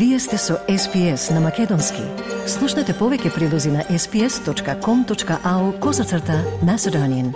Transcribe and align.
Вие 0.00 0.18
сте 0.18 0.38
со 0.38 0.54
SPS 0.68 1.34
на 1.34 1.40
Македонски. 1.44 2.00
Слушнете 2.48 2.94
повеќе 2.96 3.34
прилози 3.34 3.68
на 3.68 3.82
sps.com.au 3.84 5.64
козацрта 5.80 6.38
на 6.64 6.78
Седонин. 6.78 7.34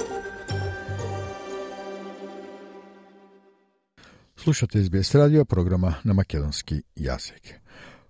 Слушате 4.37 4.80
SBS 4.80 5.12
радио, 5.14 5.45
програма 5.45 5.95
на 6.05 6.14
македонски 6.14 6.80
јазик. 6.96 7.61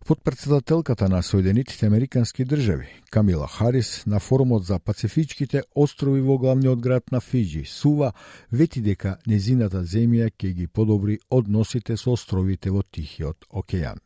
Подпредседателката 0.06 1.08
на 1.08 1.22
Соединетите 1.22 1.86
Американски 1.86 2.44
држави, 2.44 2.88
Камила 3.10 3.48
Харис, 3.48 4.06
на 4.06 4.20
форумот 4.20 4.64
за 4.64 4.78
Пацифичките 4.78 5.62
острови 5.74 6.20
во 6.20 6.38
главниот 6.38 6.80
град 6.80 7.12
на 7.12 7.20
Фиджи, 7.20 7.64
Сува, 7.64 8.12
вети 8.52 8.80
дека 8.80 9.18
незината 9.26 9.82
земја 9.82 10.30
ќе 10.30 10.52
ги 10.52 10.66
подобри 10.66 11.18
односите 11.30 11.96
со 11.96 12.12
островите 12.12 12.70
во 12.70 12.82
Тихиот 12.82 13.50
океан. 13.50 13.98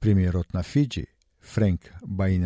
Премиерот 0.00 0.54
на 0.54 0.62
Фиджи, 0.62 1.06
Френк 1.40 1.92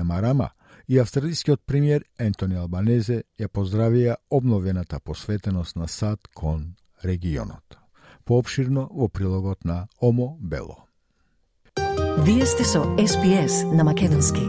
Марама, 0.05 0.51
и 0.89 0.99
австралискиот 0.99 1.61
премиер 1.67 2.05
Ентони 2.19 2.57
Албанезе 2.57 3.23
ја 3.41 3.49
поздравија 3.49 4.17
обновената 4.31 5.01
посветеност 5.01 5.77
на 5.77 5.89
САД 5.89 6.29
кон 6.35 6.75
регионот. 7.05 7.79
Пообширно 8.25 8.89
во 8.93 9.09
прилогот 9.09 9.65
на 9.65 9.87
Омо 10.01 10.37
Бело. 10.41 10.85
Вие 12.25 12.47
сте 12.47 12.65
со 12.65 12.85
SPS 12.97 13.75
на 13.75 13.85
Македонски. 13.85 14.41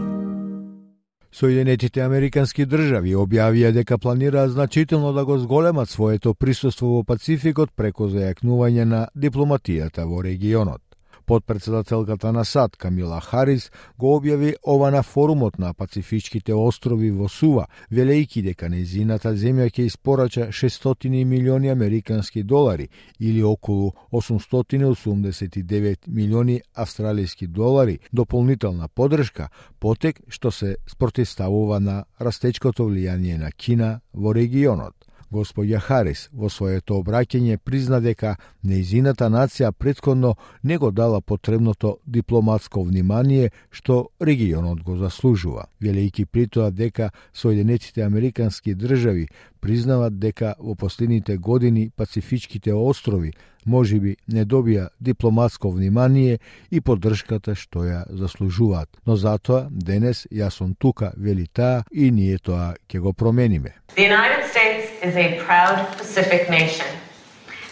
Соединетите 1.32 2.00
Американски 2.00 2.64
држави 2.64 3.12
објавија 3.14 3.72
дека 3.72 3.98
планираат 3.98 4.50
значително 4.50 5.12
да 5.12 5.24
го 5.24 5.38
зголемат 5.38 5.90
своето 5.90 6.34
присуство 6.34 6.86
во 6.86 7.02
Пацификот 7.04 7.74
преку 7.76 8.08
зајакнување 8.08 8.84
на 8.84 9.08
дипломатијата 9.16 10.06
во 10.06 10.22
регионот. 10.24 10.85
Подпредседателката 11.26 12.32
на 12.32 12.44
САД 12.44 12.76
Камила 12.76 13.20
Харис 13.20 13.70
го 13.98 14.12
објави 14.14 14.54
ова 14.62 14.90
на 14.90 15.02
форумот 15.02 15.58
на 15.58 15.72
Пацифичките 15.74 16.54
острови 16.54 17.10
во 17.10 17.26
Сува, 17.28 17.64
велејки 17.90 18.44
дека 18.46 18.68
незината 18.70 19.32
земја 19.34 19.66
ќе 19.66 19.88
испорача 19.90 20.46
600 20.54 21.24
милиони 21.24 21.68
американски 21.68 22.42
долари 22.42 22.88
или 23.18 23.42
околу 23.42 23.92
889 24.12 26.06
милиони 26.06 26.60
австралиски 26.74 27.46
долари 27.46 27.98
дополнителна 28.12 28.88
подршка, 28.88 29.48
потек 29.80 30.22
што 30.28 30.50
се 30.50 30.76
спротиставува 30.86 31.80
на 31.80 32.04
растечкото 32.20 32.86
влијание 32.86 33.36
на 33.38 33.50
Кина 33.50 34.00
во 34.14 34.32
регионот. 34.32 35.05
Господја 35.30 35.80
Харис 35.80 36.28
во 36.32 36.48
своето 36.48 37.00
обраќање 37.00 37.58
призна 37.58 38.00
дека 38.00 38.36
неизината 38.62 39.28
нација 39.30 39.72
предходно 39.72 40.34
не 40.62 40.78
го 40.78 40.90
дала 40.90 41.20
потребното 41.20 41.98
дипломатско 42.06 42.82
внимание 42.82 43.50
што 43.70 44.08
регионот 44.20 44.82
го 44.82 44.96
заслужува, 44.96 45.66
велејќи 45.82 46.26
притоа 46.26 46.70
дека 46.70 47.10
Соединетите 47.32 48.02
Американски 48.02 48.74
држави 48.74 49.28
признават 49.66 50.18
дека 50.18 50.54
во 50.58 50.74
последните 50.74 51.36
години 51.36 51.90
Пацифичките 51.96 52.72
острови 52.72 53.32
можеби 53.66 54.16
не 54.28 54.44
добија 54.44 54.88
дипломатско 55.00 55.70
внимание 55.70 56.38
и 56.70 56.80
поддршката 56.80 57.56
што 57.58 57.82
ја 57.82 58.04
заслужуваат. 58.06 58.88
Но 59.06 59.16
затоа 59.16 59.66
денес 59.70 60.26
јас 60.30 60.60
сум 60.60 60.76
тука, 60.78 61.12
вели 61.16 61.46
таа, 61.46 61.82
и 61.90 62.10
ние 62.10 62.38
тоа 62.38 62.76
ќе 62.86 63.00
го 63.00 63.12
промениме. 63.12 63.74
The 63.96 64.06
United 64.06 64.46
States 64.46 64.86
is 65.02 65.16
a 65.16 65.42
proud 65.42 65.82
Pacific 65.98 66.48
nation 66.48 66.86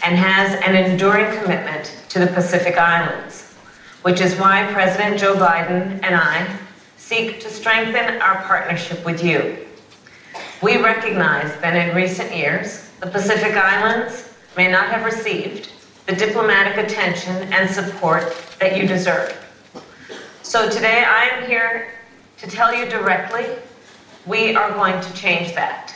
and 0.03 0.17
has 0.17 0.59
an 0.67 0.75
enduring 0.75 1.31
commitment 1.39 1.95
to 2.09 2.19
the 2.19 2.27
Pacific 2.27 2.75
Islands, 2.77 3.55
which 4.03 4.19
is 4.19 4.35
why 4.35 4.67
President 4.73 5.17
Joe 5.17 5.35
Biden 5.35 6.03
and 6.03 6.13
I 6.15 6.43
seek 6.97 7.39
to 7.39 7.49
strengthen 7.49 8.21
our 8.21 8.43
partnership 8.43 9.05
with 9.05 9.23
you. 9.23 9.65
We 10.64 10.76
recognize 10.76 11.50
that 11.60 11.74
in 11.76 11.94
recent 11.94 12.34
years, 12.36 12.90
the 13.00 13.06
Pacific 13.06 13.54
Islands 13.56 14.28
may 14.56 14.70
not 14.70 14.86
have 14.90 15.04
received 15.04 15.70
the 16.06 16.14
diplomatic 16.16 16.76
attention 16.84 17.36
and 17.52 17.70
support 17.70 18.24
that 18.60 18.76
you 18.76 18.86
deserve. 18.86 19.32
So 20.42 20.68
today 20.68 21.04
I 21.04 21.22
am 21.34 21.46
here 21.46 21.92
to 22.38 22.46
tell 22.46 22.74
you 22.74 22.84
directly 22.88 23.46
we 24.26 24.54
are 24.56 24.72
going 24.72 25.00
to 25.00 25.12
change 25.14 25.54
that. 25.54 25.94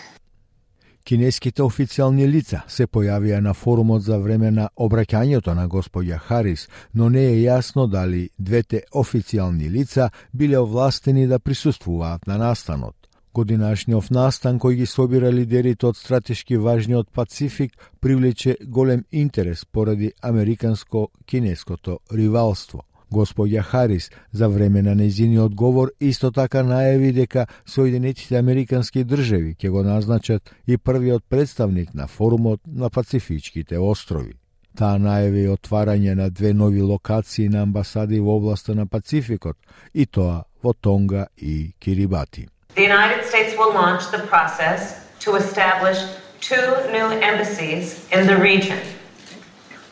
Кинеските 1.05 1.63
официјални 1.63 2.25
лица 2.27 2.63
се 2.67 2.87
појавија 2.87 3.41
на 3.45 3.53
форумот 3.55 4.03
за 4.03 4.17
време 4.19 4.51
на 4.51 4.71
обраќањето 4.77 5.53
на 5.55 5.67
господја 5.69 6.17
Харис, 6.19 6.69
но 6.95 7.09
не 7.09 7.25
е 7.25 7.43
јасно 7.45 7.85
дали 7.91 8.31
двете 8.39 8.81
официјални 8.95 9.69
лица 9.69 10.11
биле 10.33 10.57
овластени 10.59 11.27
да 11.27 11.39
присуствуваат 11.39 12.27
на 12.27 12.39
настанот. 12.39 12.98
Годинашниот 13.40 14.10
настан 14.12 14.58
кој 14.60 14.82
ги 14.82 14.86
собира 14.90 15.30
лидерите 15.32 15.88
од 15.88 15.98
стратешки 15.98 16.58
важниот 16.60 17.08
Пацифик 17.16 17.78
привлече 18.04 18.58
голем 18.62 19.06
интерес 19.12 19.64
поради 19.66 20.12
американско-кинеското 20.22 22.00
ривалство. 22.12 22.84
Господја 23.12 23.62
Харис 23.62 24.10
за 24.32 24.50
време 24.50 24.82
на 24.82 24.96
незиниот 24.96 25.56
говор 25.56 25.94
исто 26.00 26.32
така 26.32 26.66
најави 26.68 27.14
дека 27.14 27.48
Соединетите 27.66 28.38
Американски 28.38 29.06
држави 29.06 29.56
ќе 29.56 29.70
го 29.70 29.84
назначат 29.88 30.52
и 30.68 30.78
првиот 30.78 31.24
представник 31.30 31.94
на 31.94 32.08
форумот 32.08 32.62
на 32.68 32.90
Пацифичките 32.90 33.80
острови. 33.80 34.36
Таа 34.76 35.00
најави 35.00 35.48
отварање 35.56 36.14
на 36.16 36.30
две 36.30 36.54
нови 36.54 36.82
локации 36.82 37.48
на 37.50 37.64
амбасади 37.64 38.20
во 38.20 38.38
областа 38.38 38.76
на 38.76 38.86
Пацификот, 38.86 39.58
и 39.94 40.06
тоа 40.06 40.44
во 40.64 40.74
Тонга 40.74 41.28
и 41.38 41.74
Кирибати. 41.80 42.50
The 42.80 42.86
United 42.86 43.26
States 43.26 43.58
will 43.58 43.74
launch 43.74 44.10
the 44.10 44.20
process 44.20 45.06
to 45.20 45.36
establish 45.36 46.02
two 46.40 46.66
new 46.94 47.10
embassies 47.20 48.08
in 48.14 48.26
the 48.26 48.38
region 48.38 48.80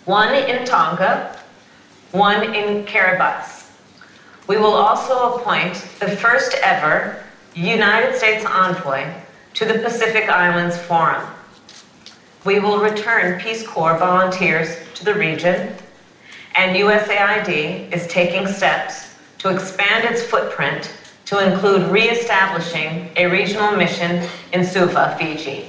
one 0.06 0.34
in 0.34 0.66
Tonga, 0.66 1.38
one 2.12 2.56
in 2.56 2.86
Kiribati. 2.86 3.70
We 4.48 4.56
will 4.56 4.72
also 4.72 5.34
appoint 5.34 5.74
the 6.00 6.08
first 6.08 6.56
ever 6.64 7.22
United 7.54 8.16
States 8.16 8.46
envoy 8.46 9.14
to 9.56 9.66
the 9.66 9.80
Pacific 9.80 10.30
Islands 10.30 10.78
Forum. 10.78 11.28
We 12.46 12.60
will 12.60 12.80
return 12.80 13.38
Peace 13.42 13.68
Corps 13.68 13.98
volunteers 13.98 14.78
to 14.94 15.04
the 15.04 15.14
region, 15.14 15.76
and 16.56 16.78
USAID 16.78 17.92
is 17.92 18.08
taking 18.08 18.48
steps 18.48 19.14
to 19.40 19.54
expand 19.54 20.06
its 20.06 20.24
footprint 20.24 20.90
to 21.30 21.36
include 21.48 21.82
re-establishing 21.92 23.10
a 23.18 23.26
regional 23.28 23.72
mission 23.76 24.12
in 24.54 24.64
Suva, 24.64 25.16
Fiji. 25.20 25.60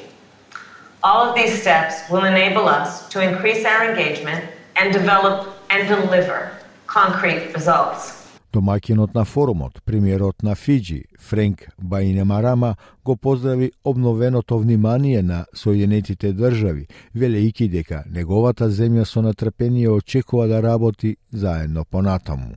All 1.02 1.20
of 1.28 1.34
these 1.34 1.60
steps 1.60 1.94
will 2.10 2.24
enable 2.24 2.68
us 2.68 3.08
to 3.08 3.18
increase 3.20 3.64
our 3.64 3.90
engagement 3.90 4.44
and 4.76 4.92
develop 4.92 5.36
and 5.70 5.88
deliver 5.88 6.52
concrete 6.86 7.52
results. 7.54 8.14
Домакинот 8.52 9.14
на 9.14 9.24
форумот, 9.24 9.82
премиерот 9.84 10.42
на 10.42 10.54
Фиджи, 10.54 11.04
Френк 11.20 11.68
Баинемарама, 11.78 12.76
го 13.04 13.16
поздрави 13.16 13.72
обновеното 13.84 14.58
внимание 14.58 15.22
на 15.22 15.44
Соединетите 15.54 16.32
држави, 16.32 16.86
велејки 17.16 17.68
дека 17.68 18.04
неговата 18.10 18.70
земја 18.70 19.04
со 19.04 19.22
натрпение 19.22 19.90
очекува 19.90 20.46
да 20.48 20.62
работи 20.62 21.16
заедно 21.32 21.84
понатаму. 21.84 22.56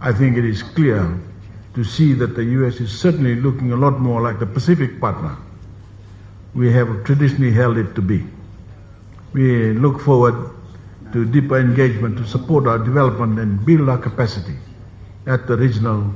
I 0.00 0.12
think 0.12 0.36
it 0.36 0.44
is 0.44 0.62
clear 0.76 1.33
to 1.74 1.84
see 1.84 2.12
that 2.14 2.36
the 2.36 2.44
U.S. 2.58 2.76
is 2.80 2.96
certainly 2.96 3.34
looking 3.34 3.72
a 3.72 3.76
lot 3.76 4.00
more 4.00 4.22
like 4.22 4.38
the 4.38 4.46
Pacific 4.46 5.00
partner 5.00 5.36
we 6.54 6.72
have 6.72 7.04
traditionally 7.04 7.52
held 7.52 7.76
it 7.76 7.94
to 7.96 8.02
be. 8.02 8.24
We 9.32 9.72
look 9.72 10.00
forward 10.00 10.50
to 11.12 11.24
deeper 11.24 11.58
engagement 11.58 12.16
to 12.18 12.26
support 12.26 12.66
our 12.66 12.78
development 12.78 13.38
and 13.40 13.64
build 13.66 13.88
our 13.88 13.98
capacity 13.98 14.54
at 15.26 15.46
the 15.46 15.56
regional 15.56 16.12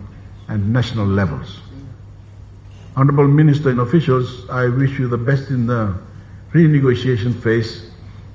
and 0.47 0.73
national 0.73 1.07
levels. 1.07 1.59
Honorable 2.97 3.29
Minister 3.29 3.71
and 3.71 3.81
officials, 3.81 4.49
I 4.49 4.69
wish 4.69 4.99
you 4.99 5.09
the 5.09 5.19
best 5.19 5.51
in 5.51 5.67
the 5.67 5.99
renegotiation 6.53 7.41
phase 7.43 7.91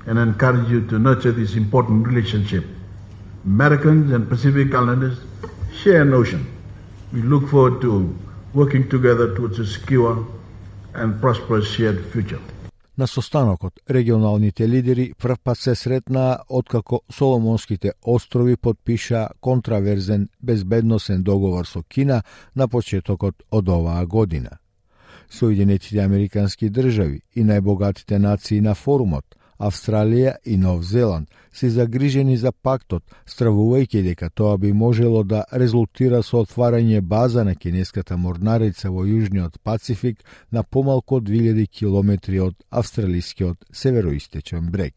and 0.06 0.18
encourage 0.18 0.68
you 0.70 0.86
to 0.88 0.98
nurture 0.98 1.32
this 1.32 1.54
important 1.54 2.06
relationship. 2.06 2.64
Americans 3.44 4.12
and 4.12 4.28
Pacific 4.28 4.74
Islanders 4.74 5.18
share 5.72 6.02
an 6.02 6.12
ocean 6.12 6.53
we 7.14 7.22
look 7.22 7.44
forward 7.48 7.80
to 7.80 7.92
working 8.60 8.84
together 8.88 9.26
towards 9.36 9.58
a 9.60 9.66
secure 9.66 10.14
and 10.94 11.20
prosperous 11.20 11.66
shared 11.74 12.00
future. 12.12 12.40
На 12.98 13.06
состанокот, 13.06 13.72
регионалните 13.90 14.68
лидери 14.68 15.12
првпат 15.18 15.58
се 15.58 15.74
сретнаа 15.74 16.38
откако 16.48 17.00
Соломонските 17.12 17.92
острови 18.02 18.56
подпиша 18.56 19.28
контраверзен 19.40 20.28
безбедносен 20.42 21.22
договор 21.22 21.66
со 21.66 21.82
Кина 21.82 22.22
на 22.56 22.68
почетокот 22.68 23.34
од 23.50 23.68
оваа 23.68 24.06
година. 24.06 24.50
Соединетите 25.30 25.98
Американски 25.98 26.70
држави 26.70 27.20
и 27.34 27.42
најбогатите 27.42 28.18
нации 28.18 28.60
на 28.60 28.74
форумот, 28.74 29.24
Австралија 29.58 30.36
и 30.44 30.56
Нов 30.56 30.82
Зеланд 30.84 31.28
се 31.52 31.70
загрижени 31.70 32.36
за 32.36 32.52
пактот, 32.52 33.02
стравувајќи 33.26 34.02
дека 34.02 34.30
тоа 34.30 34.56
би 34.58 34.72
можело 34.72 35.22
да 35.22 35.44
резултира 35.52 36.22
со 36.22 36.42
отварање 36.42 37.00
база 37.00 37.44
на 37.44 37.54
кинеската 37.54 38.16
морнарица 38.16 38.90
во 38.90 39.06
Јужниот 39.06 39.58
Пацифик 39.62 40.24
на 40.50 40.62
помалку 40.62 41.16
од 41.16 41.30
2000 41.30 41.70
километри 41.70 42.40
од 42.40 42.54
австралискиот 42.70 43.64
североистечен 43.72 44.70
брег. 44.70 44.94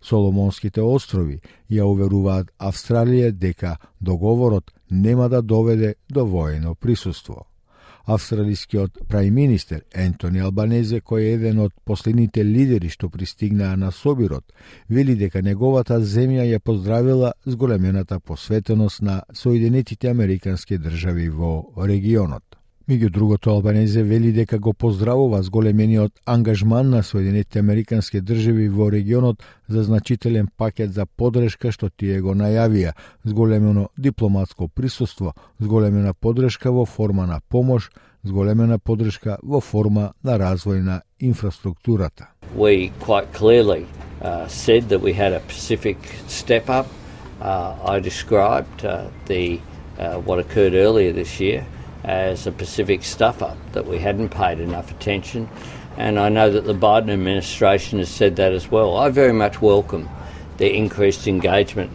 Соломонските 0.00 0.80
острови 0.80 1.40
ја 1.70 1.84
уверуваат 1.90 2.52
Австралија 2.58 3.32
дека 3.32 3.76
договорот 4.00 4.70
нема 4.90 5.28
да 5.28 5.42
доведе 5.42 5.94
до 6.08 6.24
воено 6.24 6.74
присуство. 6.74 7.46
Австралискиот 8.08 9.02
прајминистер 9.12 9.82
Ентони 9.92 10.40
Албанезе, 10.40 11.02
кој 11.04 11.26
е 11.26 11.32
еден 11.36 11.58
од 11.66 11.74
последните 11.84 12.44
лидери 12.44 12.88
што 12.88 13.10
пристигнаа 13.12 13.76
на 13.76 13.90
Собирот, 13.92 14.52
вели 14.88 15.16
дека 15.20 15.42
неговата 15.44 16.00
земја 16.00 16.48
ја 16.48 16.58
поздравила 16.58 17.34
зголемената 17.44 18.20
посветеност 18.20 19.02
на 19.02 19.22
Соединетите 19.32 20.08
Американски 20.08 20.78
држави 20.78 21.28
во 21.28 21.52
регионот. 21.76 22.57
Меѓу 22.88 23.10
другото, 23.12 23.50
Албанезе 23.52 24.02
вели 24.02 24.30
дека 24.32 24.58
го 24.58 24.72
поздравува 24.72 25.42
зголемениот 25.42 26.12
ангажман 26.24 26.88
на 26.88 27.02
Соединетите 27.02 27.58
Американски 27.58 28.20
држави 28.20 28.68
во 28.68 28.88
регионот 28.90 29.44
за 29.68 29.82
значителен 29.82 30.48
пакет 30.56 30.94
за 30.94 31.04
подршка 31.04 31.68
што 31.68 31.90
тие 31.90 32.22
го 32.24 32.32
најавија, 32.32 32.94
зголемено 33.28 33.90
дипломатско 33.98 34.68
присуство, 34.68 35.34
зголемена 35.60 36.14
подршка 36.14 36.72
во 36.72 36.86
форма 36.86 37.26
на 37.26 37.40
помош, 37.50 37.90
зголемена 38.24 38.78
подршка 38.78 39.36
во 39.42 39.60
форма 39.60 40.14
на 40.24 40.40
развој 40.40 40.80
на 40.80 41.02
инфраструктурата. 41.20 42.32
We 42.56 42.90
quite 43.04 43.28
clearly 43.34 43.84
uh, 44.22 44.48
said 44.48 44.88
that 44.88 45.02
we 45.02 45.12
had 45.12 45.34
a 45.34 45.40
Pacific 45.40 45.98
step 46.26 46.70
up. 46.70 46.86
Uh, 47.42 47.74
I 47.84 48.00
described 48.00 48.86
uh, 48.86 49.10
the 49.26 49.60
uh, 49.98 50.16
what 50.24 50.38
occurred 50.38 50.72
earlier 50.72 51.12
this 51.12 51.38
year 51.38 51.66
as 52.04 52.46
a 52.46 52.52
Pacific 52.52 53.02
stuff 53.02 53.42
up, 53.42 53.56
that 53.72 53.86
we 53.86 53.98
hadn't 53.98 54.30
paid 54.30 54.60
enough 54.60 54.90
attention. 54.90 55.48
And 55.96 56.18
I 56.18 56.28
know 56.28 56.50
that 56.50 56.64
the 56.64 56.74
Biden 56.74 57.10
administration 57.10 57.98
has 57.98 58.08
said 58.08 58.36
that 58.36 58.52
as 58.52 58.70
well. 58.70 58.96
I 58.96 59.10
very 59.10 59.32
much 59.32 59.60
welcome 59.60 60.08
the 60.58 60.72
increased 60.72 61.26
engagement 61.26 61.92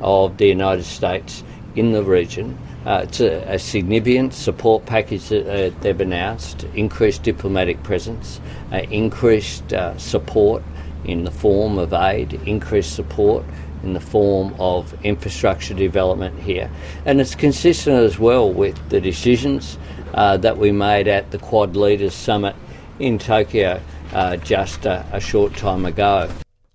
of 0.00 0.36
the 0.38 0.46
United 0.46 0.84
States 0.84 1.44
in 1.76 1.92
the 1.92 2.02
region. 2.02 2.58
Uh, 2.84 3.00
it's 3.04 3.20
a, 3.20 3.54
a, 3.54 3.58
significant 3.58 4.34
support 4.34 4.84
package 4.84 5.28
that 5.28 5.46
uh, 5.46 5.74
they've 5.80 6.00
announced, 6.00 6.64
increased 6.74 7.22
diplomatic 7.22 7.82
presence, 7.82 8.40
uh, 8.72 8.76
increased 8.90 9.72
uh, 9.72 9.96
support 9.96 10.62
in 11.04 11.24
the 11.24 11.30
form 11.30 11.78
of 11.78 11.92
aid, 11.94 12.34
increased 12.46 12.94
support 12.94 13.44
in 13.84 13.92
the 13.92 14.00
form 14.00 14.54
of 14.58 14.80
infrastructure 15.04 15.74
development 15.74 16.34
here. 16.40 16.68
And 17.06 17.20
it's 17.20 17.34
consistent 17.34 17.96
as 18.08 18.18
well 18.18 18.46
with 18.62 18.76
the 18.88 19.00
decisions 19.00 19.78
uh, 20.14 20.36
that 20.38 20.56
we 20.58 20.72
made 20.72 21.06
at 21.08 21.30
the 21.30 21.38
Quad 21.38 21.76
Leaders 21.76 22.14
Summit 22.14 22.54
in 22.98 23.18
Tokyo 23.18 23.80
uh, 24.12 24.36
just 24.36 24.86
a, 24.86 25.04
a 25.12 25.20
short 25.20 25.52
time 25.56 25.84
ago. 25.84 26.28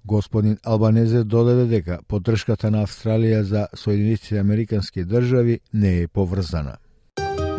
Господин 0.06 0.58
Албанезе 0.64 1.24
додаде 1.24 1.66
дека 1.66 2.00
поддршката 2.08 2.72
на 2.72 2.84
Австралија 2.84 3.42
за 3.42 3.68
Соединетите 3.76 4.40
Американски 4.40 5.04
држави 5.06 5.60
не 5.74 6.02
е 6.02 6.08
поврзана. 6.08 6.78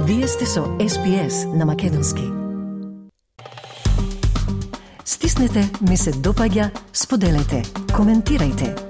Вие 0.00 0.26
сте 0.26 0.46
со 0.46 0.64
СПС 0.88 1.46
на 1.54 1.66
Македонски. 1.66 2.22
Стиснете, 5.04 5.70
ми 5.88 5.96
се 5.96 6.12
допаѓа, 6.12 6.70
споделете, 6.92 7.62
коментирајте. 7.92 8.89